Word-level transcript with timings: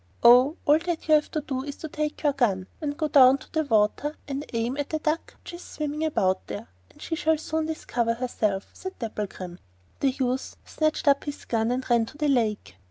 'Oh, 0.23 0.57
all 0.65 0.79
that 0.79 1.07
you 1.07 1.13
have 1.13 1.29
to 1.29 1.41
do 1.41 1.63
is 1.63 1.75
to 1.75 1.87
take 1.87 2.23
your 2.23 2.33
gun, 2.33 2.65
and 2.81 2.97
go 2.97 3.07
down 3.07 3.37
to 3.37 3.51
the 3.51 3.63
water 3.65 4.15
and 4.27 4.43
aim 4.51 4.75
at 4.77 4.89
the 4.89 4.97
duck 4.97 5.35
which 5.35 5.53
is 5.53 5.61
swimming 5.61 6.03
about 6.03 6.47
there, 6.47 6.69
and 6.89 6.99
she 6.99 7.15
will 7.23 7.37
soon 7.37 7.67
discover 7.67 8.15
herself,' 8.15 8.71
said 8.73 8.97
Dapplegrim. 8.97 9.59
The 9.99 10.09
youth 10.09 10.57
snatched 10.65 11.07
up 11.07 11.25
his 11.25 11.45
gun 11.45 11.69
and 11.69 11.87
ran 11.87 12.07
to 12.07 12.17
the 12.17 12.29
lake. 12.29 12.77